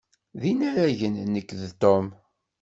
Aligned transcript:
D 0.41 0.41
inaragen 0.51 1.15
nekk 1.33 1.49
d 1.59 1.63
Tom. 1.81 2.07